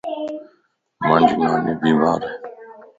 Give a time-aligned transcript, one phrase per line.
[1.07, 2.21] مانجي ناني بيمارَ